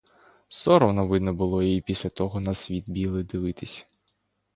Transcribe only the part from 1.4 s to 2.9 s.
їй після того на світ